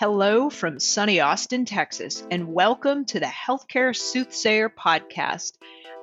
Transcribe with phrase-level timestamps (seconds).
[0.00, 5.52] Hello from sunny Austin, Texas, and welcome to the Healthcare Soothsayer Podcast.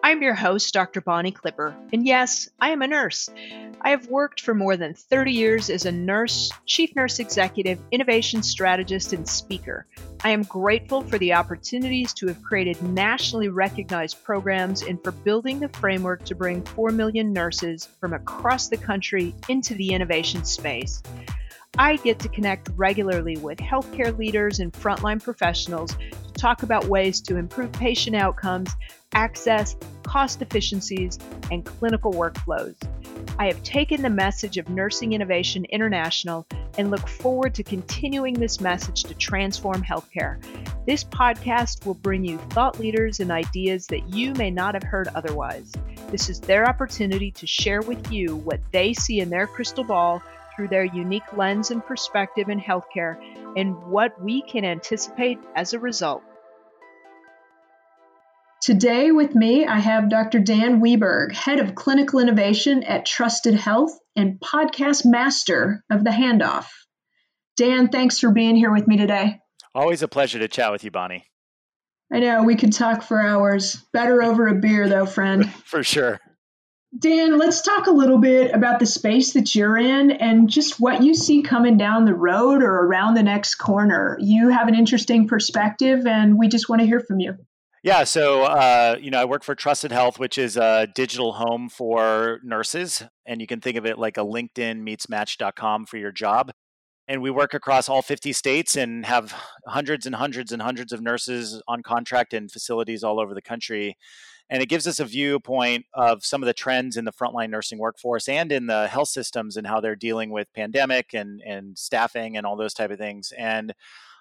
[0.02, 1.02] I'm your host, Dr.
[1.02, 3.30] Bonnie Clipper, and yes, I am a nurse.
[3.82, 8.42] I have worked for more than 30 years as a nurse, chief nurse executive, innovation
[8.44, 9.86] strategist, and speaker.
[10.24, 15.60] I am grateful for the opportunities to have created nationally recognized programs and for building
[15.60, 21.04] the framework to bring 4 million nurses from across the country into the innovation space.
[21.78, 27.22] I get to connect regularly with healthcare leaders and frontline professionals to talk about ways
[27.22, 28.76] to improve patient outcomes,
[29.14, 31.18] access, cost efficiencies,
[31.50, 32.76] and clinical workflows.
[33.40, 36.46] I have taken the message of Nursing Innovation International
[36.78, 40.44] and look forward to continuing this message to transform healthcare.
[40.86, 45.08] This podcast will bring you thought leaders and ideas that you may not have heard
[45.16, 45.72] otherwise.
[46.10, 50.22] This is their opportunity to share with you what they see in their crystal ball
[50.62, 53.18] through their unique lens and perspective in healthcare
[53.58, 56.22] and what we can anticipate as a result.
[58.62, 60.38] Today with me, I have Dr.
[60.38, 66.68] Dan Weberg, Head of Clinical Innovation at Trusted Health and Podcast Master of The Handoff.
[67.58, 69.40] Dan, thanks for being here with me today.
[69.74, 71.26] Always a pleasure to chat with you, Bonnie.
[72.14, 73.84] I know, we could talk for hours.
[73.94, 75.52] Better over a beer, though, friend.
[75.66, 76.20] for sure.
[76.98, 81.02] Dan, let's talk a little bit about the space that you're in and just what
[81.02, 84.18] you see coming down the road or around the next corner.
[84.20, 87.36] You have an interesting perspective, and we just want to hear from you.
[87.82, 91.70] Yeah, so uh, you know, I work for Trusted Health, which is a digital home
[91.70, 96.12] for nurses, and you can think of it like a LinkedIn meets Match.com for your
[96.12, 96.52] job.
[97.08, 99.34] And we work across all 50 states and have
[99.66, 103.98] hundreds and hundreds and hundreds of nurses on contract in facilities all over the country
[104.52, 107.80] and it gives us a viewpoint of some of the trends in the frontline nursing
[107.80, 112.38] workforce and in the health systems and how they're dealing with pandemic and and staffing
[112.38, 113.34] and all those type of things.
[113.38, 113.74] And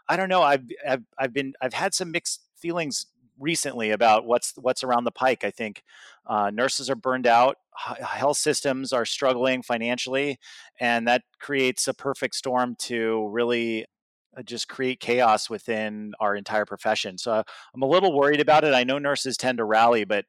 [0.08, 3.06] i don't know i've i've, I've been i've had some mixed feelings
[3.40, 5.44] recently about what's what's around the pike.
[5.44, 5.82] I think
[6.26, 7.56] uh, nurses are burned out
[8.02, 10.38] health systems are struggling financially
[10.78, 13.86] and that creates a perfect storm to really
[14.36, 17.18] Uh, just create chaos within our entire profession.
[17.18, 17.42] So uh,
[17.74, 18.74] I'm a little worried about it.
[18.74, 20.24] I know nurses tend to rally, but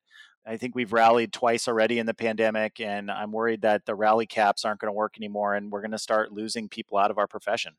[0.46, 4.26] I think we've rallied twice already in the pandemic, and I'm worried that the rally
[4.26, 7.20] caps aren't going to work anymore, and we're going to start losing people out of
[7.20, 7.74] our profession.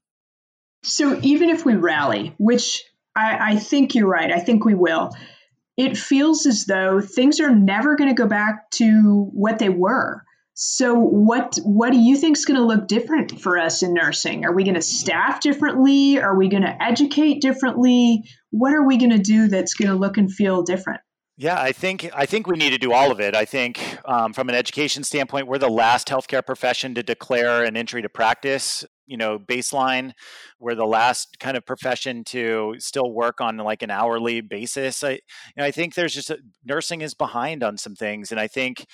[0.84, 2.84] So even if we rally, which
[3.16, 5.10] I, I think you're right, I think we will.
[5.76, 10.22] It feels as though things are never going to go back to what they were.
[10.54, 14.44] So what what do you think is going to look different for us in nursing?
[14.44, 16.20] Are we going to staff differently?
[16.20, 18.24] Are we going to educate differently?
[18.50, 21.00] What are we going to do that's going to look and feel different?
[21.38, 23.34] Yeah, I think I think we need to do all of it.
[23.34, 27.76] I think um, from an education standpoint, we're the last healthcare profession to declare an
[27.76, 28.84] entry to practice.
[29.06, 30.12] You know, baseline.
[30.60, 35.02] We're the last kind of profession to still work on like an hourly basis.
[35.02, 35.18] I, you
[35.56, 38.86] know, I think there's just a, nursing is behind on some things, and I think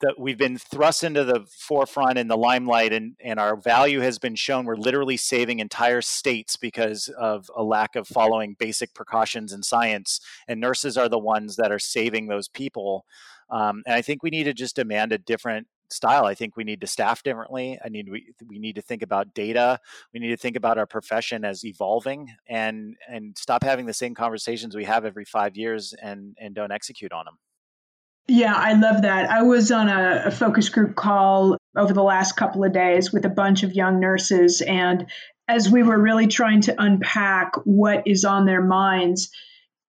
[0.00, 4.18] that we've been thrust into the forefront in the limelight and, and our value has
[4.18, 4.64] been shown.
[4.64, 10.20] We're literally saving entire states because of a lack of following basic precautions in science
[10.48, 13.04] and nurses are the ones that are saving those people.
[13.50, 16.24] Um, and i think we need to just demand a different style.
[16.24, 17.78] I think we need to staff differently.
[17.84, 19.80] I need we, we need to think about data.
[20.14, 24.14] We need to think about our profession as evolving and and stop having the same
[24.14, 27.38] conversations we have every five years and and don't execute on them
[28.28, 29.28] yeah, I love that.
[29.28, 33.24] I was on a, a, focus group call over the last couple of days with
[33.24, 34.60] a bunch of young nurses.
[34.60, 35.10] And
[35.48, 39.30] as we were really trying to unpack what is on their minds,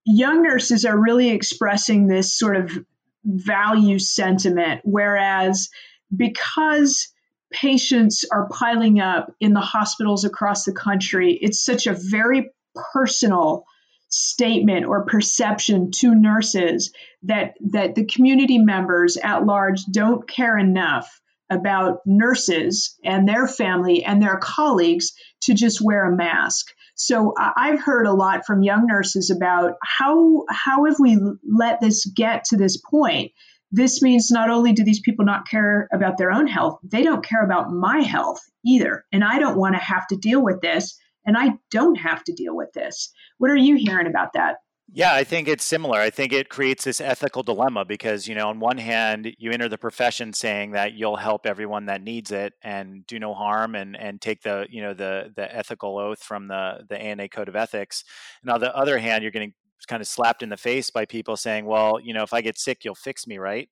[0.06, 2.80] young nurses are really expressing this sort of
[3.24, 4.82] value sentiment.
[4.84, 5.70] Whereas
[6.16, 7.10] because
[7.52, 12.50] patients are piling up in the hospitals across the country, it's such a very
[12.94, 13.66] personal
[14.12, 16.92] statement or perception to nurses
[17.24, 24.04] that that the community members at large don't care enough about nurses and their family
[24.04, 25.12] and their colleagues
[25.42, 26.68] to just wear a mask.
[26.96, 31.18] So I've heard a lot from young nurses about how how have we
[31.50, 33.32] let this get to this point?
[33.72, 37.26] This means not only do these people not care about their own health, they don't
[37.26, 39.06] care about my health either.
[39.14, 42.34] And I don't want to have to deal with this and I don't have to
[42.34, 43.12] deal with this.
[43.38, 44.58] What are you hearing about that?
[44.94, 46.00] Yeah, I think it's similar.
[46.00, 49.70] I think it creates this ethical dilemma because, you know, on one hand, you enter
[49.70, 53.96] the profession saying that you'll help everyone that needs it and do no harm and
[53.96, 57.56] and take the, you know, the the ethical oath from the the ANA code of
[57.56, 58.04] ethics.
[58.42, 59.54] And on the other hand, you're getting
[59.88, 62.60] kind of slapped in the face by people saying, "Well, you know, if I get
[62.60, 63.70] sick, you'll fix me, right?"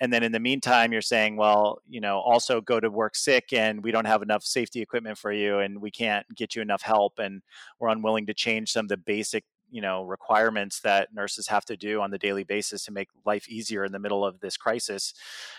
[0.00, 3.52] And then in the meantime you're saying well you know also go to work sick
[3.52, 6.82] and we don't have enough safety equipment for you and we can't get you enough
[6.82, 7.42] help and
[7.78, 9.44] we're unwilling to change some of the basic
[9.74, 13.48] you know requirements that nurses have to do on the daily basis to make life
[13.48, 15.12] easier in the middle of this crisis.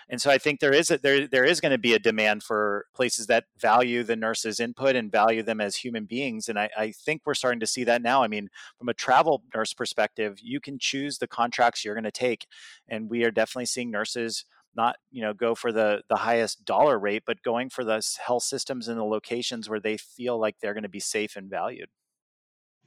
[0.09, 2.41] And so i think there is a, there there is going to be a demand
[2.41, 6.69] for places that value the nurses input and value them as human beings and I,
[6.77, 8.23] I think we're starting to see that now.
[8.23, 8.47] I mean
[8.79, 12.47] from a travel nurse perspective you can choose the contracts you're going to take
[12.87, 14.45] and we are definitely seeing nurses
[14.77, 18.43] not you know go for the the highest dollar rate but going for the health
[18.43, 21.89] systems in the locations where they feel like they're going to be safe and valued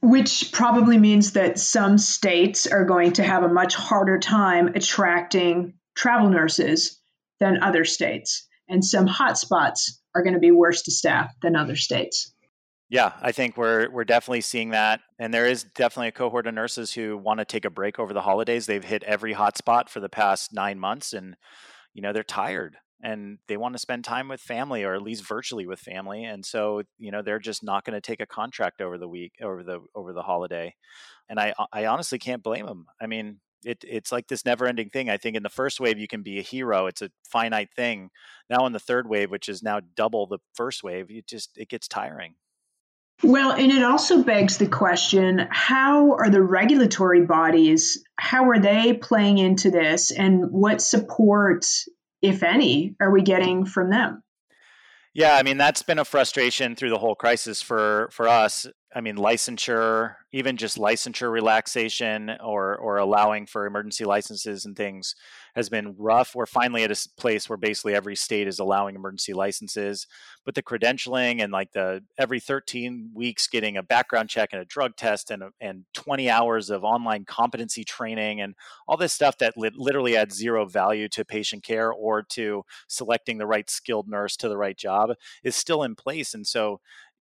[0.01, 5.73] which probably means that some states are going to have a much harder time attracting
[5.95, 6.99] travel nurses
[7.39, 8.47] than other states.
[8.67, 12.33] And some hotspots are going to be worse to staff than other states.
[12.89, 16.55] Yeah, I think we're we're definitely seeing that, and there is definitely a cohort of
[16.55, 18.65] nurses who want to take a break over the holidays.
[18.65, 21.35] They've hit every hotspot for the past nine months, and
[21.93, 25.27] you know they're tired and they want to spend time with family or at least
[25.27, 28.81] virtually with family and so you know they're just not going to take a contract
[28.81, 30.73] over the week over the over the holiday
[31.29, 34.89] and i i honestly can't blame them i mean it, it's like this never ending
[34.89, 35.09] thing.
[35.09, 38.09] I think in the first wave you can be a hero it's a finite thing.
[38.49, 41.69] Now in the third wave which is now double the first wave it just it
[41.69, 42.35] gets tiring.
[43.21, 48.93] Well, and it also begs the question how are the regulatory bodies, how are they
[48.93, 51.65] playing into this, and what support
[52.21, 54.23] if any, are we getting from them?
[55.13, 58.67] Yeah, I mean that's been a frustration through the whole crisis for for us.
[58.95, 65.13] I mean, licensure, even just licensure relaxation or or allowing for emergency licenses and things
[65.55, 66.33] has been rough.
[66.33, 70.07] We're finally at a place where basically every state is allowing emergency licenses,
[70.43, 74.65] but the credentialing and like the every 13 weeks getting a background check and a
[74.65, 78.55] drug test and and 20 hours of online competency training and
[78.87, 83.37] all this stuff that li- literally adds zero value to patient care or to selecting
[83.37, 85.11] the right skilled nurse to the right job
[85.43, 86.79] is still in place and so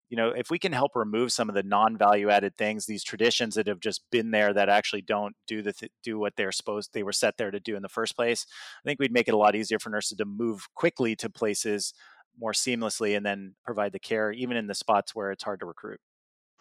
[0.09, 3.55] you know if we can help remove some of the non-value added things these traditions
[3.55, 6.91] that have just been there that actually don't do the th- do what they're supposed
[6.93, 8.47] they were set there to do in the first place
[8.85, 11.93] i think we'd make it a lot easier for nurses to move quickly to places
[12.39, 15.67] more seamlessly and then provide the care even in the spots where it's hard to
[15.67, 16.01] recruit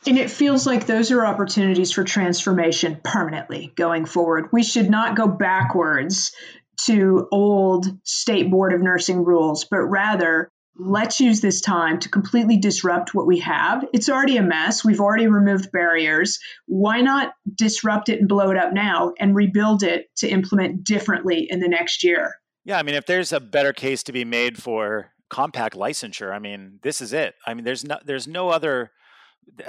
[0.05, 4.49] and it feels like those are opportunities for transformation permanently going forward.
[4.51, 6.33] We should not go backwards
[6.81, 12.57] to old state board of nursing rules, but rather let's use this time to completely
[12.57, 13.85] disrupt what we have.
[13.93, 14.83] It's already a mess.
[14.83, 16.39] We've already removed barriers.
[16.65, 21.47] Why not disrupt it and blow it up now and rebuild it to implement differently
[21.49, 22.35] in the next year?
[22.63, 26.39] Yeah, I mean, if there's a better case to be made for compact licensure, I
[26.39, 27.35] mean, this is it.
[27.45, 28.91] I mean, there's no there's no other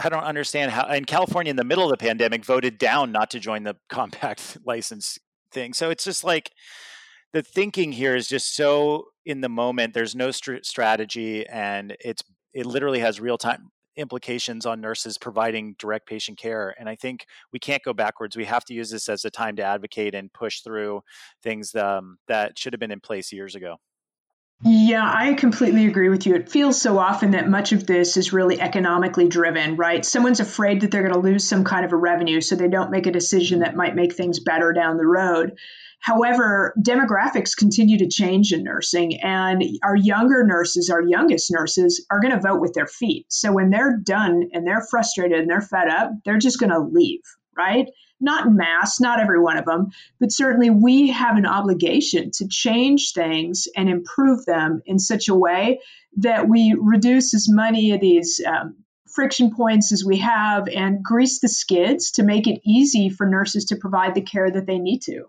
[0.03, 3.31] I don't understand how in California in the middle of the pandemic voted down not
[3.31, 5.19] to join the compact license
[5.53, 5.73] thing.
[5.73, 6.51] So it's just like
[7.33, 9.95] the thinking here is just so in the moment.
[9.95, 12.23] There's no st- strategy, and it's
[12.55, 16.75] it literally has real time implications on nurses providing direct patient care.
[16.79, 18.37] And I think we can't go backwards.
[18.37, 21.03] We have to use this as a time to advocate and push through
[21.43, 23.77] things um, that should have been in place years ago.
[24.65, 26.35] Yeah, I completely agree with you.
[26.35, 30.05] It feels so often that much of this is really economically driven, right?
[30.05, 32.91] Someone's afraid that they're going to lose some kind of a revenue, so they don't
[32.91, 35.57] make a decision that might make things better down the road.
[36.01, 42.21] However, demographics continue to change in nursing, and our younger nurses, our youngest nurses, are
[42.21, 43.27] going to vote with their feet.
[43.29, 46.81] So when they're done and they're frustrated and they're fed up, they're just going to
[46.81, 47.23] leave,
[47.57, 47.89] right?
[48.21, 52.49] Not in mass, not every one of them, but certainly we have an obligation to
[52.49, 55.81] change things and improve them in such a way
[56.19, 58.77] that we reduce as many of these um,
[59.15, 63.67] friction points as we have and grease the skids to make it easy for nurses
[63.67, 65.25] to provide the care that they need to.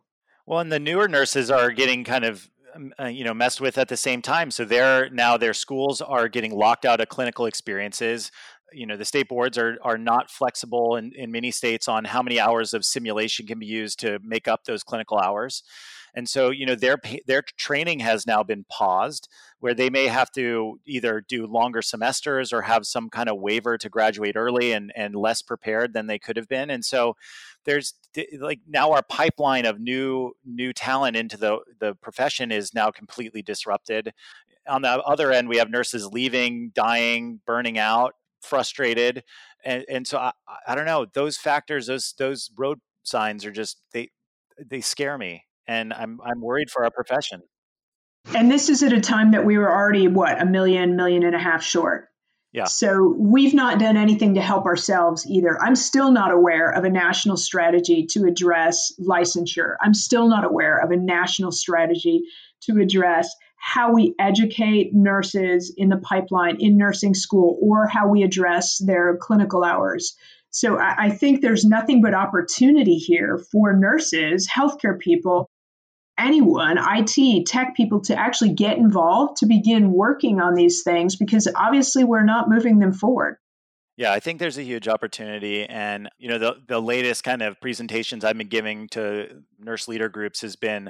[0.50, 3.78] Well, and the newer nurses are getting kind of um, uh, you know messed with
[3.78, 4.50] at the same time.
[4.50, 8.32] So they're now their schools are getting locked out of clinical experiences.
[8.74, 12.24] You know the state boards are are not flexible in, in many states on how
[12.24, 15.62] many hours of simulation can be used to make up those clinical hours.
[16.16, 19.28] And so, you know, their their training has now been paused,
[19.60, 23.78] where they may have to either do longer semesters or have some kind of waiver
[23.78, 26.70] to graduate early and and less prepared than they could have been.
[26.70, 27.16] And so,
[27.66, 27.94] there's
[28.40, 33.42] like now our pipeline of new new talent into the the profession is now completely
[33.42, 34.14] disrupted.
[34.68, 39.24] On the other end, we have nurses leaving, dying, burning out, frustrated,
[39.64, 40.32] and and so I,
[40.68, 44.10] I don't know those factors, those those road signs are just they
[44.64, 47.44] they scare me and I'm I'm worried for our profession.
[48.36, 51.36] And this is at a time that we were already what a million, million and
[51.36, 52.08] a half short.
[52.52, 52.66] Yeah.
[52.66, 55.62] So we've not done anything to help ourselves either.
[55.62, 59.76] I'm still not aware of a national strategy to address licensure.
[59.80, 62.24] I'm still not aware of a national strategy
[62.64, 68.24] to address how we educate nurses in the pipeline in nursing school or how we
[68.24, 70.16] address their clinical hours.
[70.50, 75.50] So I, I think there's nothing but opportunity here for nurses, healthcare people,
[76.20, 81.48] anyone, IT, tech people, to actually get involved, to begin working on these things, because
[81.56, 83.38] obviously we're not moving them forward.
[84.00, 85.66] Yeah, I think there's a huge opportunity.
[85.66, 90.08] And, you know, the, the latest kind of presentations I've been giving to nurse leader
[90.08, 90.90] groups has been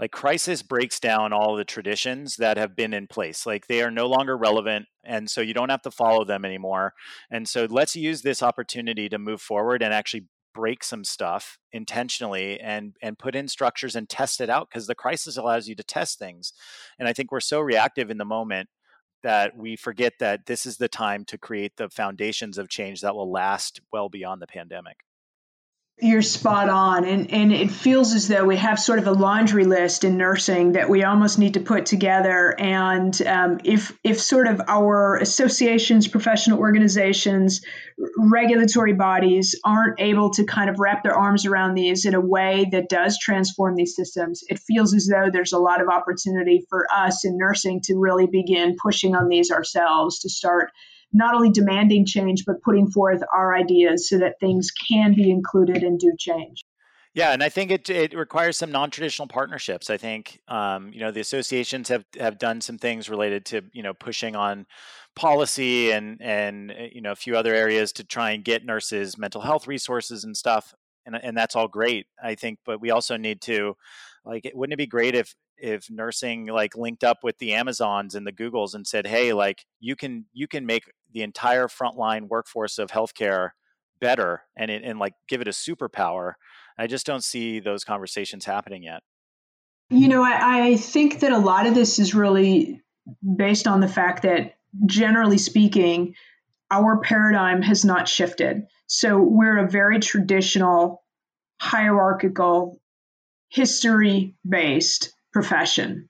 [0.00, 3.44] like crisis breaks down all the traditions that have been in place.
[3.44, 4.86] Like they are no longer relevant.
[5.04, 6.94] And so you don't have to follow them anymore.
[7.30, 10.26] And so let's use this opportunity to move forward and actually
[10.56, 14.94] break some stuff intentionally and and put in structures and test it out because the
[14.94, 16.52] crisis allows you to test things.
[16.98, 18.68] And i think we're so reactive in the moment
[19.22, 23.14] that we forget that this is the time to create the foundations of change that
[23.14, 24.98] will last well beyond the pandemic
[25.98, 27.06] you're spot on.
[27.06, 30.72] And, and it feels as though we have sort of a laundry list in nursing
[30.72, 32.54] that we almost need to put together.
[32.58, 37.62] And um, if, if sort of our associations, professional organizations,
[38.18, 42.68] regulatory bodies aren't able to kind of wrap their arms around these in a way
[42.72, 46.86] that does transform these systems, it feels as though there's a lot of opportunity for
[46.94, 50.72] us in nursing to really begin pushing on these ourselves to start
[51.12, 55.82] not only demanding change, but putting forth our ideas so that things can be included
[55.82, 56.64] and do change.
[57.16, 59.88] Yeah, and I think it it requires some non-traditional partnerships.
[59.88, 63.82] I think um, you know the associations have have done some things related to you
[63.82, 64.66] know pushing on
[65.14, 69.16] policy and and eh, you know a few other areas to try and get nurses
[69.16, 70.74] mental health resources and stuff,
[71.06, 72.06] and and that's all great.
[72.22, 73.78] I think, but we also need to
[74.26, 78.26] like, wouldn't it be great if if nursing like linked up with the Amazons and
[78.26, 82.78] the Googles and said, "Hey, like you can you can make the entire frontline workforce
[82.78, 83.50] of healthcare
[84.00, 86.32] better and it, and like give it a superpower."
[86.76, 89.02] I just don't see those conversations happening yet.
[89.88, 92.82] You know, I, I think that a lot of this is really
[93.36, 96.16] based on the fact that, generally speaking,
[96.70, 98.66] our paradigm has not shifted.
[98.88, 101.04] So we're a very traditional,
[101.60, 102.80] hierarchical,
[103.48, 106.08] history based profession.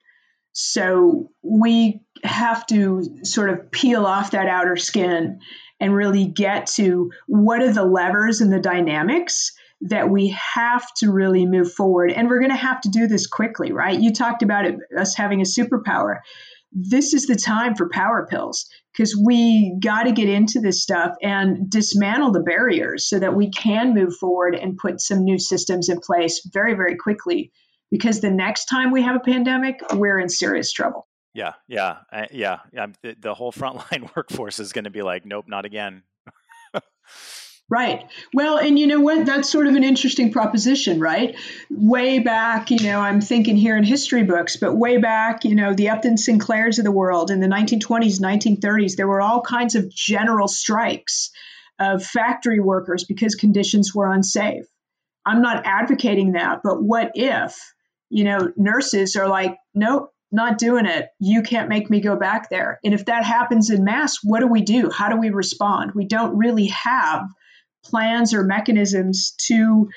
[0.52, 5.40] So we have to sort of peel off that outer skin
[5.81, 9.52] and really get to what are the levers and the dynamics
[9.83, 12.11] that we have to really move forward.
[12.11, 14.00] And we're going to have to do this quickly, right?
[14.00, 16.21] You talked about it, us having a superpower.
[16.78, 21.14] This is the time for power pills because we got to get into this stuff
[21.23, 25.88] and dismantle the barriers so that we can move forward and put some new systems
[25.88, 27.50] in place very, very quickly
[27.90, 31.09] because the next time we have a pandemic, we're in serious trouble.
[31.33, 32.59] Yeah, yeah, uh, yeah.
[33.02, 36.02] The, the whole frontline workforce is going to be like, nope, not again.
[37.68, 38.06] Right.
[38.32, 39.26] Well, and you know what?
[39.26, 41.37] That's sort of an interesting proposition, right?
[41.68, 45.75] Way back, you know, I'm thinking here in history books, but way back, you know,
[45.75, 49.90] the Upton Sinclairs of the world in the 1920s, 1930s, there were all kinds of
[49.90, 51.30] general strikes
[51.80, 54.64] of factory workers because conditions were unsafe.
[55.25, 57.75] I'm not advocating that, but what if
[58.11, 61.08] you know, nurses are like, nope, not doing it.
[61.18, 62.78] You can't make me go back there.
[62.85, 64.90] And if that happens in mass, what do we do?
[64.90, 65.92] How do we respond?
[65.94, 67.23] We don't really have
[67.88, 69.88] plans or mechanisms to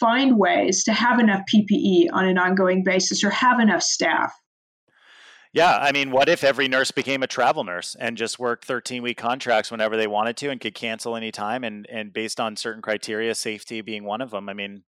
[0.00, 4.32] find ways to have enough PPE on an ongoing basis or have enough staff.
[5.52, 9.02] Yeah, I mean, what if every nurse became a travel nurse and just worked 13
[9.02, 12.82] week contracts whenever they wanted to and could cancel anytime and and based on certain
[12.82, 14.48] criteria, safety being one of them.
[14.48, 14.82] I mean,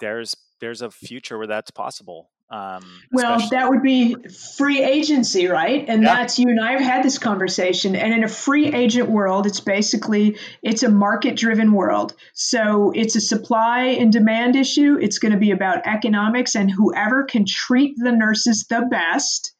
[0.00, 2.30] there's there's a future where that's possible.
[2.52, 4.14] Um, well, that would be
[4.58, 5.86] free agency, right?
[5.88, 6.16] And yeah.
[6.16, 7.96] that's you and I have had this conversation.
[7.96, 12.14] And in a free agent world, it's basically it's a market-driven world.
[12.34, 14.98] So it's a supply and demand issue.
[15.00, 19.54] It's going to be about economics, and whoever can treat the nurses the best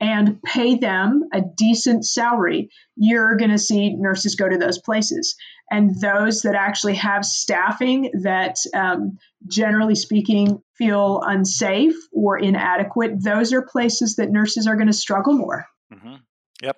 [0.00, 5.36] and pay them a decent salary, you're going to see nurses go to those places.
[5.70, 13.52] And those that actually have staffing that, um, generally speaking, feel unsafe or inadequate, those
[13.52, 15.66] are places that nurses are going to struggle more.
[15.92, 16.16] Mm-hmm.
[16.62, 16.76] Yep.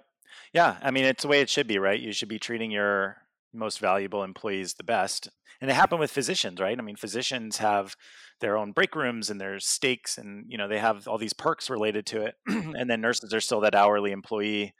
[0.52, 0.76] Yeah.
[0.82, 1.98] I mean, it's the way it should be, right?
[1.98, 3.16] You should be treating your
[3.52, 5.28] most valuable employees the best.
[5.60, 6.78] And it happened with physicians, right?
[6.78, 7.96] I mean, physicians have
[8.40, 11.70] their own break rooms and their stakes and you know they have all these perks
[11.70, 14.74] related to it and then nurses are still that hourly employee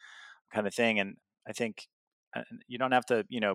[0.53, 1.17] kind of thing and
[1.49, 1.87] i think
[2.37, 3.55] uh, you don't have to you know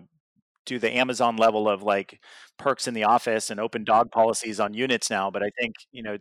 [0.64, 2.20] do the amazon level of like
[2.58, 6.02] perks in the office and open dog policies on units now but i think you
[6.02, 6.16] know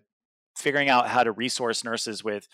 [0.57, 2.47] figuring out how to resource nurses with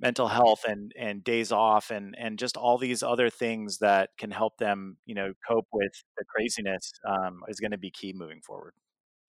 [0.00, 4.30] mental health and and days off and and just all these other things that can
[4.30, 8.40] help them you know cope with the craziness um, is going to be key moving
[8.40, 8.72] forward.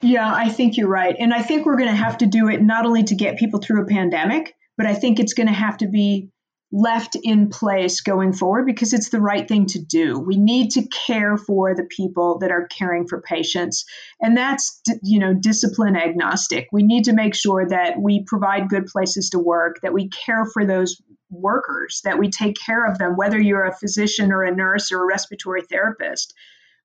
[0.02, 2.62] Yeah i think you're right and i think we're going to have to do it
[2.62, 5.78] not only to get people through a pandemic but i think it's going to have
[5.78, 6.32] to be
[6.72, 10.18] left in place going forward because it's the right thing to do.
[10.18, 13.86] We need to care for the people that are caring for patients
[14.22, 16.70] and that's you know discipline agnostic.
[16.72, 20.46] We need to make sure that we provide good places to work, that we care
[20.46, 24.56] for those workers, that we take care of them whether you're a physician or a
[24.56, 26.34] nurse or a respiratory therapist.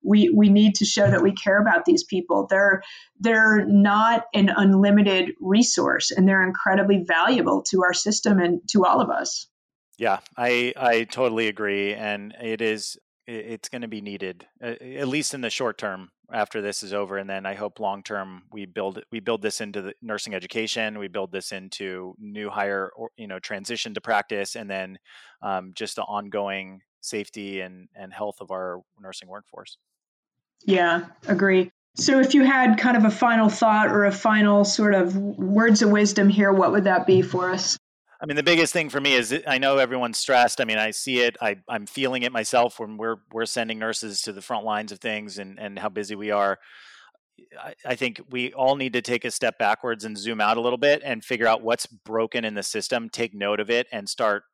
[0.03, 2.47] We, we need to show that we care about these people.
[2.49, 2.83] They're
[3.19, 9.01] they're not an unlimited resource and they're incredibly valuable to our system and to all
[9.01, 9.49] of us.
[9.99, 15.35] Yeah, I I totally agree, and it is it's going to be needed at least
[15.35, 18.67] in the short term after this is over, and then I hope long term we
[18.67, 23.27] build we build this into the nursing education, we build this into new higher you
[23.27, 24.99] know transition to practice, and then
[25.43, 29.79] um, just the ongoing safety and and health of our nursing workforce.
[30.65, 31.71] Yeah, agree.
[31.95, 35.81] So, if you had kind of a final thought or a final sort of words
[35.83, 37.79] of wisdom here, what would that be for us?
[38.21, 40.61] I mean, the biggest thing for me is I know everyone's stressed.
[40.61, 41.37] I mean, I see it.
[41.41, 45.01] I, I'm feeling it myself when we're we're sending nurses to the front lines of
[45.01, 46.59] things and and how busy we are.
[47.61, 50.61] I, I think we all need to take a step backwards and zoom out a
[50.63, 53.11] little bit and figure out what's broken in the system.
[53.11, 54.45] Take note of it and start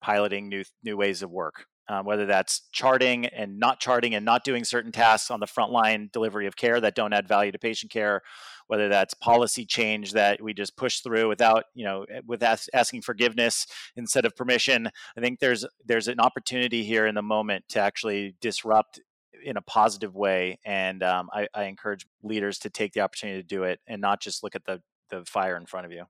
[0.00, 1.66] piloting new new ways of work.
[1.90, 5.72] Um, whether that's charting and not charting and not doing certain tasks on the front
[5.72, 8.22] line delivery of care that don't add value to patient care,
[8.68, 13.02] whether that's policy change that we just push through without you know eh, with asking
[13.02, 13.66] forgiveness
[13.96, 14.88] instead of permission.
[15.16, 19.00] I think there's there's an opportunity here in the moment to actually disrupt
[19.44, 23.46] in a positive way and um, I, I encourage leaders to take the opportunity to
[23.46, 26.04] do it and not just look at the the fire in front of you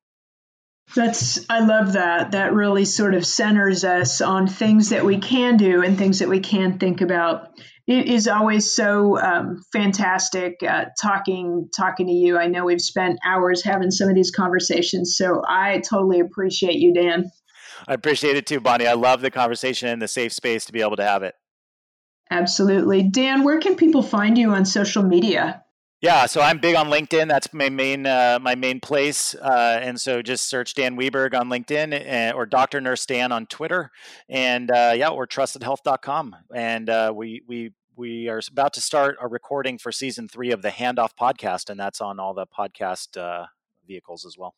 [0.95, 2.33] that's I love that.
[2.33, 6.29] That really sort of centers us on things that we can do and things that
[6.29, 7.49] we can think about.
[7.87, 12.39] It is always so um, fantastic uh, talking talking to you.
[12.39, 16.95] I know we've spent hours having some of these conversations, so I totally appreciate you,
[16.95, 17.31] Dan.
[17.89, 18.87] I appreciate it too, Bonnie.
[18.87, 21.35] I love the conversation and the safe space to be able to have it.
[22.31, 23.43] Absolutely, Dan.
[23.43, 25.65] Where can people find you on social media?
[26.01, 27.29] Yeah, so I'm big on LinkedIn.
[27.29, 31.51] That's my main uh, my main place, uh, and so just search Dan Weberg on
[31.51, 33.91] LinkedIn uh, or Doctor Nurse Dan on Twitter,
[34.27, 36.37] and uh, yeah, or TrustedHealth.com.
[36.55, 40.63] And uh, we we we are about to start a recording for season three of
[40.63, 43.45] the Handoff podcast, and that's on all the podcast uh,
[43.87, 44.55] vehicles as well.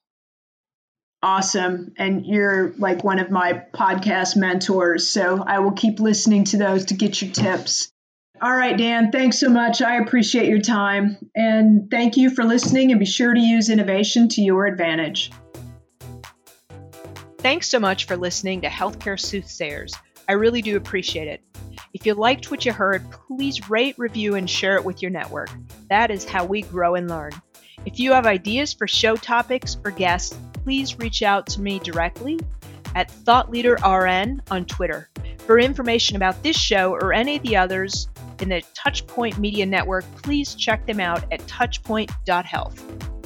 [1.24, 1.94] Awesome.
[1.98, 5.08] And you're like one of my podcast mentors.
[5.08, 7.91] So I will keep listening to those to get your tips.
[8.42, 9.82] All right, Dan, thanks so much.
[9.82, 11.16] I appreciate your time.
[11.36, 15.30] And thank you for listening, and be sure to use innovation to your advantage.
[17.38, 19.94] Thanks so much for listening to Healthcare Soothsayers.
[20.28, 21.40] I really do appreciate it.
[21.94, 25.50] If you liked what you heard, please rate, review, and share it with your network.
[25.88, 27.32] That is how we grow and learn.
[27.86, 32.40] If you have ideas for show topics or guests, please reach out to me directly
[32.96, 35.08] at ThoughtLeaderRN on Twitter.
[35.38, 38.08] For information about this show or any of the others,
[38.42, 43.21] in the Touchpoint Media Network, please check them out at touchpoint.health.